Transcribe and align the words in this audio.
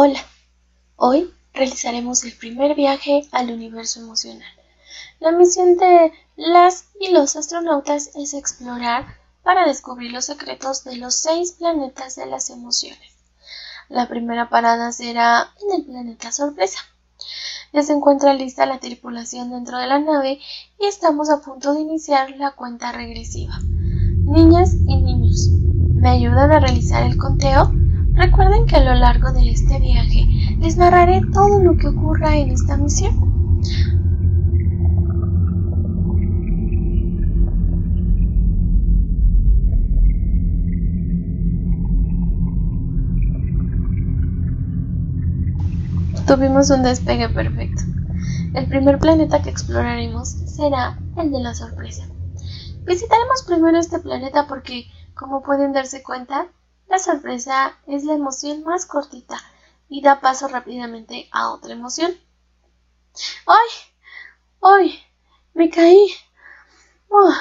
Hola, 0.00 0.20
hoy 0.94 1.28
realizaremos 1.52 2.22
el 2.22 2.32
primer 2.32 2.76
viaje 2.76 3.26
al 3.32 3.50
universo 3.50 3.98
emocional. 3.98 4.46
La 5.18 5.32
misión 5.32 5.76
de 5.76 6.12
las 6.36 6.84
y 7.00 7.10
los 7.10 7.34
astronautas 7.34 8.12
es 8.14 8.32
explorar 8.32 9.06
para 9.42 9.66
descubrir 9.66 10.12
los 10.12 10.26
secretos 10.26 10.84
de 10.84 10.98
los 10.98 11.16
seis 11.16 11.56
planetas 11.58 12.14
de 12.14 12.26
las 12.26 12.48
emociones. 12.48 13.16
La 13.88 14.06
primera 14.06 14.48
parada 14.48 14.92
será 14.92 15.52
en 15.64 15.80
el 15.80 15.84
planeta 15.84 16.30
sorpresa. 16.30 16.78
Ya 17.72 17.82
se 17.82 17.92
encuentra 17.92 18.34
lista 18.34 18.66
la 18.66 18.78
tripulación 18.78 19.50
dentro 19.50 19.78
de 19.78 19.88
la 19.88 19.98
nave 19.98 20.38
y 20.78 20.86
estamos 20.86 21.28
a 21.28 21.40
punto 21.40 21.74
de 21.74 21.80
iniciar 21.80 22.30
la 22.36 22.52
cuenta 22.52 22.92
regresiva. 22.92 23.58
Niñas 23.64 24.74
y 24.74 24.96
niños, 24.96 25.48
¿me 25.96 26.10
ayudan 26.10 26.52
a 26.52 26.60
realizar 26.60 27.02
el 27.02 27.16
conteo? 27.16 27.72
Recuerden 28.18 28.66
que 28.66 28.74
a 28.74 28.82
lo 28.82 28.94
largo 28.94 29.32
de 29.32 29.48
este 29.48 29.78
viaje 29.78 30.26
les 30.58 30.76
narraré 30.76 31.20
todo 31.32 31.62
lo 31.62 31.76
que 31.76 31.86
ocurra 31.86 32.36
en 32.36 32.50
esta 32.50 32.76
misión. 32.76 33.60
Tuvimos 46.26 46.70
un 46.70 46.82
despegue 46.82 47.28
perfecto. 47.28 47.84
El 48.52 48.66
primer 48.66 48.98
planeta 48.98 49.42
que 49.42 49.50
exploraremos 49.50 50.28
será 50.28 50.98
el 51.16 51.30
de 51.30 51.40
la 51.40 51.54
sorpresa. 51.54 52.04
Visitaremos 52.84 53.44
primero 53.46 53.78
este 53.78 54.00
planeta 54.00 54.48
porque, 54.48 54.86
como 55.14 55.42
pueden 55.42 55.72
darse 55.72 56.02
cuenta, 56.02 56.48
la 56.88 56.98
sorpresa 56.98 57.78
es 57.86 58.04
la 58.04 58.14
emoción 58.14 58.64
más 58.64 58.86
cortita 58.86 59.38
y 59.88 60.02
da 60.02 60.20
paso 60.20 60.48
rápidamente 60.48 61.28
a 61.32 61.50
otra 61.50 61.72
emoción. 61.72 62.12
¡Ay! 63.46 63.68
¡Ay! 64.62 65.02
¡Me 65.54 65.70
caí! 65.70 66.08
Oh. 67.08 67.34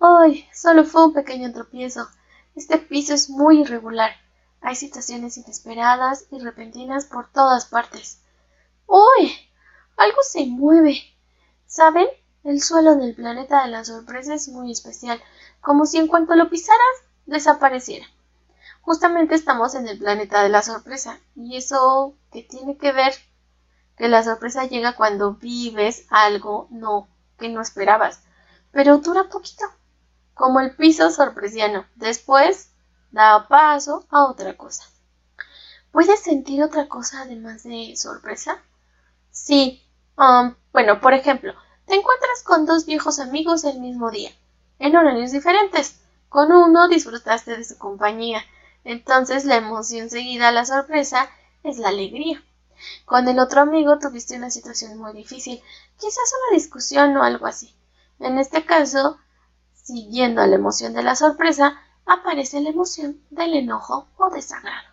¡Ay! 0.00 0.46
Solo 0.52 0.84
fue 0.84 1.06
un 1.06 1.14
pequeño 1.14 1.52
tropiezo. 1.52 2.08
Este 2.54 2.78
piso 2.78 3.14
es 3.14 3.30
muy 3.30 3.62
irregular. 3.62 4.10
Hay 4.60 4.76
situaciones 4.76 5.38
inesperadas 5.38 6.26
y 6.30 6.38
repentinas 6.38 7.06
por 7.06 7.30
todas 7.32 7.66
partes. 7.66 8.20
¡Uy! 8.86 9.32
Algo 9.96 10.18
se 10.22 10.46
mueve. 10.46 11.02
¿Saben? 11.66 12.06
El 12.44 12.60
suelo 12.60 12.96
del 12.96 13.14
planeta 13.14 13.62
de 13.62 13.70
la 13.70 13.84
sorpresa 13.84 14.34
es 14.34 14.48
muy 14.48 14.72
especial, 14.72 15.22
como 15.60 15.86
si 15.86 15.98
en 15.98 16.08
cuanto 16.08 16.34
lo 16.34 16.50
pisaras 16.50 16.80
desapareciera. 17.26 18.06
Justamente 18.82 19.34
estamos 19.34 19.74
en 19.74 19.86
el 19.88 19.98
planeta 19.98 20.42
de 20.42 20.48
la 20.48 20.62
sorpresa. 20.62 21.18
¿Y 21.36 21.56
eso 21.56 22.14
qué 22.32 22.42
tiene 22.42 22.76
que 22.76 22.92
ver? 22.92 23.14
Que 23.96 24.08
la 24.08 24.22
sorpresa 24.22 24.64
llega 24.64 24.96
cuando 24.96 25.34
vives 25.34 26.06
algo 26.10 26.66
no 26.70 27.08
que 27.38 27.48
no 27.48 27.60
esperabas, 27.60 28.20
pero 28.70 28.98
dura 28.98 29.28
poquito, 29.28 29.64
como 30.34 30.60
el 30.60 30.74
piso 30.76 31.10
sorpresiano. 31.10 31.86
Después 31.96 32.70
da 33.10 33.48
paso 33.48 34.06
a 34.10 34.24
otra 34.26 34.56
cosa. 34.56 34.84
¿Puedes 35.90 36.20
sentir 36.20 36.62
otra 36.62 36.88
cosa 36.88 37.22
además 37.22 37.64
de 37.64 37.94
sorpresa? 37.96 38.62
Sí. 39.30 39.82
Um, 40.16 40.54
bueno, 40.72 41.00
por 41.00 41.14
ejemplo, 41.14 41.54
te 41.86 41.94
encuentras 41.94 42.42
con 42.44 42.64
dos 42.64 42.86
viejos 42.86 43.18
amigos 43.18 43.64
el 43.64 43.80
mismo 43.80 44.10
día, 44.10 44.30
en 44.78 44.96
horarios 44.96 45.32
diferentes. 45.32 46.00
Con 46.32 46.50
uno 46.50 46.88
disfrutaste 46.88 47.58
de 47.58 47.62
su 47.62 47.76
compañía, 47.76 48.42
entonces 48.84 49.44
la 49.44 49.56
emoción 49.56 50.08
seguida 50.08 50.48
a 50.48 50.52
la 50.52 50.64
sorpresa 50.64 51.28
es 51.62 51.76
la 51.76 51.90
alegría. 51.90 52.42
Con 53.04 53.28
el 53.28 53.38
otro 53.38 53.60
amigo 53.60 53.98
tuviste 53.98 54.38
una 54.38 54.50
situación 54.50 54.96
muy 54.96 55.12
difícil, 55.12 55.62
quizás 56.00 56.32
una 56.48 56.56
discusión 56.56 57.14
o 57.18 57.22
algo 57.22 57.44
así. 57.44 57.74
En 58.18 58.38
este 58.38 58.64
caso, 58.64 59.18
siguiendo 59.74 60.40
a 60.40 60.46
la 60.46 60.54
emoción 60.54 60.94
de 60.94 61.02
la 61.02 61.16
sorpresa, 61.16 61.78
aparece 62.06 62.62
la 62.62 62.70
emoción 62.70 63.20
del 63.28 63.52
enojo 63.52 64.08
o 64.16 64.30
desagrado. 64.30 64.88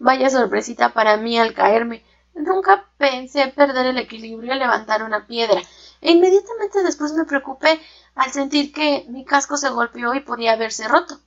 Vaya 0.00 0.30
sorpresita 0.30 0.94
para 0.94 1.16
mí 1.16 1.38
al 1.38 1.54
caerme. 1.54 2.04
Nunca 2.34 2.86
pensé 2.98 3.46
perder 3.54 3.86
el 3.86 3.98
equilibrio 3.98 4.52
al 4.52 4.58
levantar 4.58 5.04
una 5.04 5.28
piedra, 5.28 5.62
e 6.06 6.12
inmediatamente 6.12 6.84
después 6.84 7.12
me 7.14 7.24
preocupé 7.24 7.80
al 8.14 8.30
sentir 8.30 8.72
que 8.72 9.06
mi 9.08 9.24
casco 9.24 9.56
se 9.56 9.70
golpeó 9.70 10.14
y 10.14 10.20
podía 10.20 10.52
haberse 10.52 10.86
roto. 10.86 11.18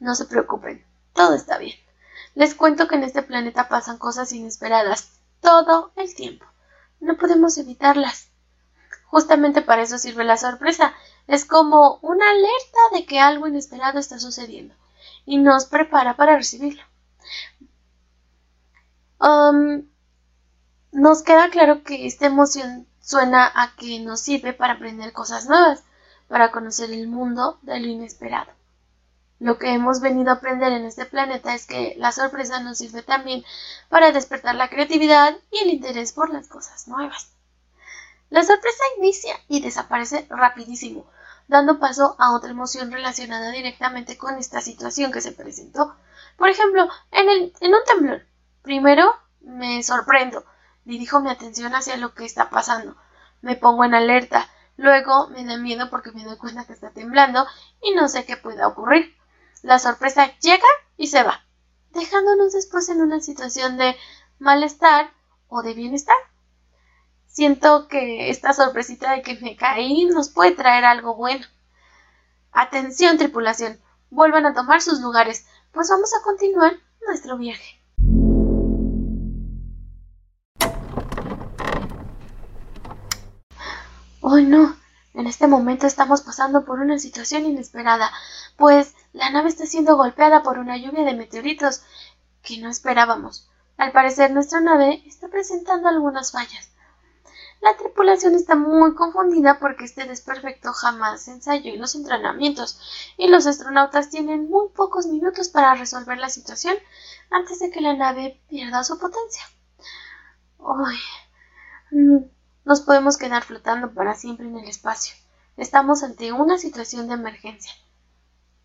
No 0.00 0.14
se 0.14 0.24
preocupen, 0.24 0.82
todo 1.12 1.34
está 1.34 1.58
bien. 1.58 1.76
Les 2.34 2.54
cuento 2.54 2.88
que 2.88 2.94
en 2.94 3.04
este 3.04 3.22
planeta 3.22 3.68
pasan 3.68 3.98
cosas 3.98 4.32
inesperadas 4.32 5.20
todo 5.42 5.92
el 5.96 6.14
tiempo. 6.14 6.46
No 7.00 7.18
podemos 7.18 7.58
evitarlas. 7.58 8.30
Justamente 9.08 9.60
para 9.60 9.82
eso 9.82 9.98
sirve 9.98 10.24
la 10.24 10.38
sorpresa. 10.38 10.94
Es 11.26 11.44
como 11.44 11.98
una 12.00 12.30
alerta 12.30 12.78
de 12.94 13.04
que 13.04 13.20
algo 13.20 13.48
inesperado 13.48 13.98
está 13.98 14.18
sucediendo 14.18 14.74
y 15.26 15.36
nos 15.36 15.66
prepara 15.66 16.16
para 16.16 16.36
recibirlo. 16.36 16.82
Um, 19.20 19.86
nos 20.90 21.22
queda 21.22 21.50
claro 21.50 21.82
que 21.82 22.06
esta 22.06 22.24
emoción 22.24 22.88
suena 23.08 23.50
a 23.54 23.74
que 23.74 24.00
nos 24.00 24.20
sirve 24.20 24.52
para 24.52 24.74
aprender 24.74 25.14
cosas 25.14 25.46
nuevas, 25.46 25.82
para 26.28 26.50
conocer 26.50 26.92
el 26.92 27.08
mundo 27.08 27.58
de 27.62 27.80
lo 27.80 27.86
inesperado. 27.86 28.52
Lo 29.38 29.56
que 29.56 29.72
hemos 29.72 30.00
venido 30.00 30.28
a 30.28 30.34
aprender 30.34 30.72
en 30.72 30.84
este 30.84 31.06
planeta 31.06 31.54
es 31.54 31.66
que 31.66 31.94
la 31.96 32.12
sorpresa 32.12 32.60
nos 32.60 32.76
sirve 32.76 33.02
también 33.02 33.44
para 33.88 34.12
despertar 34.12 34.56
la 34.56 34.68
creatividad 34.68 35.34
y 35.50 35.60
el 35.60 35.70
interés 35.70 36.12
por 36.12 36.30
las 36.30 36.48
cosas 36.48 36.86
nuevas. 36.86 37.30
La 38.28 38.42
sorpresa 38.42 38.82
inicia 38.98 39.34
y 39.48 39.62
desaparece 39.62 40.26
rapidísimo, 40.28 41.06
dando 41.46 41.78
paso 41.78 42.14
a 42.18 42.34
otra 42.34 42.50
emoción 42.50 42.92
relacionada 42.92 43.50
directamente 43.52 44.18
con 44.18 44.36
esta 44.36 44.60
situación 44.60 45.12
que 45.12 45.22
se 45.22 45.32
presentó. 45.32 45.96
Por 46.36 46.50
ejemplo, 46.50 46.86
en, 47.12 47.30
el, 47.30 47.54
en 47.60 47.74
un 47.74 47.84
temblor. 47.86 48.26
Primero 48.60 49.14
me 49.40 49.82
sorprendo, 49.82 50.44
Dirijo 50.88 51.20
mi 51.20 51.28
atención 51.28 51.74
hacia 51.74 51.98
lo 51.98 52.14
que 52.14 52.24
está 52.24 52.48
pasando. 52.48 52.96
Me 53.42 53.56
pongo 53.56 53.84
en 53.84 53.94
alerta. 53.94 54.48
Luego 54.78 55.28
me 55.28 55.44
da 55.44 55.58
miedo 55.58 55.90
porque 55.90 56.12
me 56.12 56.24
doy 56.24 56.38
cuenta 56.38 56.64
que 56.64 56.72
está 56.72 56.92
temblando 56.92 57.46
y 57.82 57.94
no 57.94 58.08
sé 58.08 58.24
qué 58.24 58.38
pueda 58.38 58.66
ocurrir. 58.66 59.14
La 59.60 59.78
sorpresa 59.78 60.32
llega 60.38 60.64
y 60.96 61.08
se 61.08 61.22
va, 61.22 61.44
dejándonos 61.90 62.54
después 62.54 62.88
en 62.88 63.02
una 63.02 63.20
situación 63.20 63.76
de 63.76 63.96
malestar 64.38 65.12
o 65.48 65.60
de 65.60 65.74
bienestar. 65.74 66.16
Siento 67.26 67.86
que 67.86 68.30
esta 68.30 68.54
sorpresita 68.54 69.12
de 69.12 69.20
que 69.20 69.38
me 69.40 69.56
caí 69.56 70.06
nos 70.06 70.30
puede 70.30 70.52
traer 70.52 70.86
algo 70.86 71.16
bueno. 71.16 71.44
Atención, 72.50 73.18
tripulación. 73.18 73.78
Vuelvan 74.08 74.46
a 74.46 74.54
tomar 74.54 74.80
sus 74.80 75.00
lugares, 75.00 75.46
pues 75.70 75.90
vamos 75.90 76.14
a 76.14 76.24
continuar 76.24 76.72
nuestro 77.06 77.36
viaje. 77.36 77.77
Oh 84.30 84.36
no, 84.40 84.76
en 85.14 85.26
este 85.26 85.46
momento 85.46 85.86
estamos 85.86 86.20
pasando 86.20 86.66
por 86.66 86.80
una 86.80 86.98
situación 86.98 87.46
inesperada, 87.46 88.10
pues 88.58 88.94
la 89.14 89.30
nave 89.30 89.48
está 89.48 89.64
siendo 89.64 89.96
golpeada 89.96 90.42
por 90.42 90.58
una 90.58 90.76
lluvia 90.76 91.02
de 91.04 91.14
meteoritos 91.14 91.80
que 92.42 92.58
no 92.58 92.68
esperábamos. 92.68 93.48
Al 93.78 93.90
parecer 93.90 94.30
nuestra 94.30 94.60
nave 94.60 95.02
está 95.06 95.28
presentando 95.28 95.88
algunas 95.88 96.30
fallas. 96.30 96.72
La 97.62 97.74
tripulación 97.78 98.34
está 98.34 98.54
muy 98.54 98.94
confundida 98.94 99.58
porque 99.58 99.86
este 99.86 100.04
desperfecto 100.04 100.74
jamás 100.74 101.26
ensayó 101.28 101.72
en 101.72 101.80
los 101.80 101.94
entrenamientos 101.94 103.14
y 103.16 103.28
los 103.28 103.46
astronautas 103.46 104.10
tienen 104.10 104.50
muy 104.50 104.68
pocos 104.68 105.06
minutos 105.06 105.48
para 105.48 105.74
resolver 105.74 106.18
la 106.18 106.28
situación 106.28 106.76
antes 107.30 107.60
de 107.60 107.70
que 107.70 107.80
la 107.80 107.94
nave 107.96 108.42
pierda 108.50 108.84
su 108.84 108.98
potencia. 108.98 109.44
Mm, 111.90 112.18
nos 112.68 112.82
podemos 112.82 113.16
quedar 113.16 113.44
flotando 113.44 113.94
para 113.94 114.14
siempre 114.14 114.46
en 114.46 114.58
el 114.58 114.68
espacio. 114.68 115.16
Estamos 115.56 116.02
ante 116.02 116.32
una 116.32 116.58
situación 116.58 117.08
de 117.08 117.14
emergencia. 117.14 117.72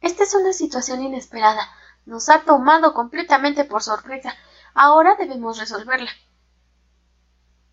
Esta 0.01 0.23
es 0.23 0.35
una 0.35 0.51
situación 0.51 1.01
inesperada. 1.01 1.65
Nos 2.05 2.27
ha 2.27 2.41
tomado 2.41 2.93
completamente 2.93 3.63
por 3.63 3.81
sorpresa. 3.81 4.33
Ahora 4.73 5.15
debemos 5.15 5.57
resolverla. 5.57 6.11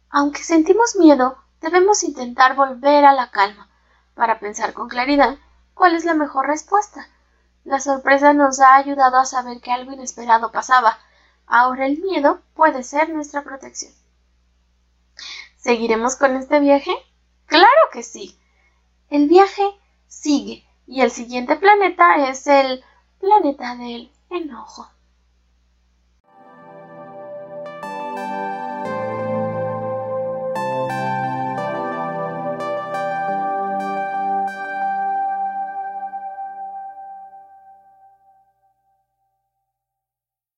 Aunque 0.08 0.44
sentimos 0.44 0.94
miedo, 0.94 1.36
debemos 1.60 2.04
intentar 2.04 2.54
volver 2.54 3.06
a 3.06 3.12
la 3.12 3.32
calma 3.32 3.68
para 4.14 4.38
pensar 4.38 4.72
con 4.72 4.88
claridad 4.88 5.36
cuál 5.74 5.96
es 5.96 6.04
la 6.04 6.14
mejor 6.14 6.46
respuesta. 6.46 7.08
La 7.64 7.80
sorpresa 7.80 8.34
nos 8.34 8.60
ha 8.60 8.76
ayudado 8.76 9.16
a 9.16 9.26
saber 9.26 9.60
que 9.60 9.72
algo 9.72 9.90
inesperado 9.90 10.52
pasaba. 10.52 10.96
Ahora 11.48 11.86
el 11.86 11.98
miedo 11.98 12.40
puede 12.54 12.84
ser 12.84 13.08
nuestra 13.08 13.42
protección. 13.42 13.92
¿Seguiremos 15.60 16.16
con 16.16 16.36
este 16.36 16.58
viaje? 16.58 16.90
Claro 17.44 17.66
que 17.92 18.02
sí. 18.02 18.34
El 19.10 19.28
viaje 19.28 19.62
sigue 20.06 20.64
y 20.86 21.02
el 21.02 21.10
siguiente 21.10 21.54
planeta 21.56 22.30
es 22.30 22.46
el 22.46 22.82
planeta 23.20 23.76
del 23.76 24.10
enojo. 24.30 24.88